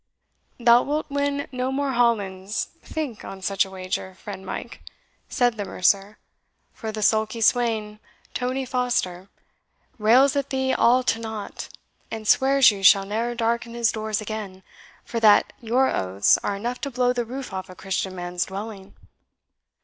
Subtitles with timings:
[0.59, 4.81] "Thou wilt win no more Hollands, think, on such wager, friend Mike,"
[5.29, 6.17] said the mercer;
[6.73, 7.99] "for the sulky swain,
[8.33, 9.29] Tony Foster,
[9.99, 11.69] rails at thee all to nought,
[12.09, 14.63] and swears you shall ne'er darken his doors again,
[15.05, 18.95] for that your oaths are enough to blow the roof off a Christian man's dwelling."